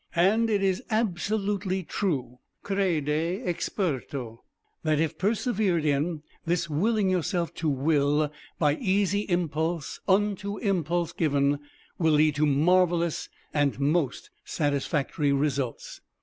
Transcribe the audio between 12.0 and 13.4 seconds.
lead to marvelous